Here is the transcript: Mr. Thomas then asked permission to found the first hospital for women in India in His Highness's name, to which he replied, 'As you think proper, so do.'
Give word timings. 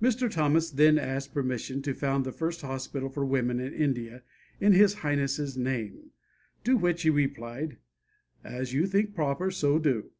Mr. 0.00 0.30
Thomas 0.30 0.70
then 0.70 0.96
asked 0.96 1.34
permission 1.34 1.82
to 1.82 1.92
found 1.92 2.24
the 2.24 2.32
first 2.32 2.62
hospital 2.62 3.10
for 3.10 3.22
women 3.26 3.60
in 3.60 3.74
India 3.74 4.22
in 4.60 4.72
His 4.72 4.94
Highness's 5.04 5.58
name, 5.58 6.12
to 6.64 6.78
which 6.78 7.02
he 7.02 7.10
replied, 7.10 7.76
'As 8.42 8.72
you 8.72 8.86
think 8.86 9.14
proper, 9.14 9.50
so 9.50 9.78
do.' 9.78 10.10